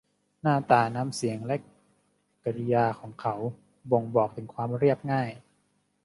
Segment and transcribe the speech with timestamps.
[0.41, 1.55] หน้าตา น้ำเสียง และ
[2.43, 3.35] กริยาของเขา
[3.91, 5.29] บ่งบอกถึงความเรียบง่าย